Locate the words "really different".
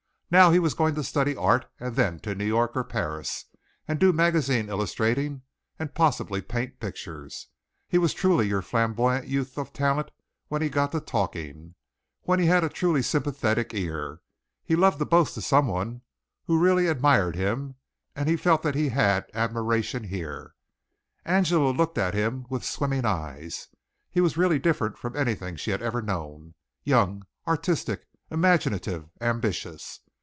24.37-24.97